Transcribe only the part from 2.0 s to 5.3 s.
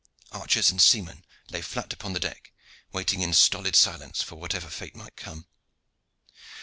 the deck, waiting in stolid silence for whatever fate might